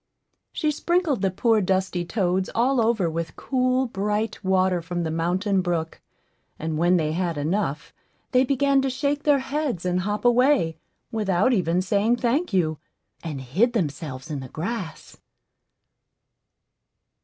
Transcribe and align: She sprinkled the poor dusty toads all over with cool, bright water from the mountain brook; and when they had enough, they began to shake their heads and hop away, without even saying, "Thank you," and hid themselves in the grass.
She 0.51 0.71
sprinkled 0.71 1.21
the 1.21 1.29
poor 1.29 1.61
dusty 1.61 2.03
toads 2.03 2.49
all 2.55 2.81
over 2.83 3.07
with 3.07 3.35
cool, 3.35 3.85
bright 3.85 4.43
water 4.43 4.81
from 4.81 5.03
the 5.03 5.11
mountain 5.11 5.61
brook; 5.61 6.01
and 6.57 6.79
when 6.79 6.97
they 6.97 7.11
had 7.11 7.37
enough, 7.37 7.93
they 8.31 8.43
began 8.43 8.81
to 8.81 8.89
shake 8.89 9.21
their 9.25 9.37
heads 9.37 9.85
and 9.85 9.99
hop 9.99 10.25
away, 10.25 10.79
without 11.11 11.53
even 11.53 11.83
saying, 11.83 12.15
"Thank 12.15 12.51
you," 12.51 12.79
and 13.23 13.41
hid 13.41 13.73
themselves 13.73 14.31
in 14.31 14.39
the 14.39 14.49
grass. 14.49 15.17